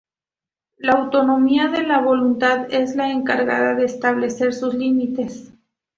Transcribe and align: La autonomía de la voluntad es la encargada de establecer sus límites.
La 0.77 0.93
autonomía 0.93 1.67
de 1.67 1.83
la 1.83 1.99
voluntad 2.01 2.65
es 2.73 2.95
la 2.95 3.11
encargada 3.11 3.75
de 3.75 3.85
establecer 3.85 4.51
sus 4.51 4.73
límites. 4.73 5.53